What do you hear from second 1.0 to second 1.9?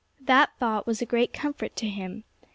a great comfort to